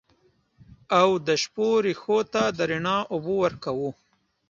او 0.99 1.09
د 1.27 1.29
شپو 1.43 1.67
رېښو 1.85 2.19
ته 2.33 2.43
د 2.57 2.59
رڼا 2.69 2.97
اوبه 3.13 3.33
ورکوو 3.43 3.89